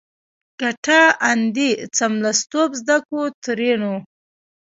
[0.59, 3.93] کټه اندي څملستوب زده کو؛ ترينو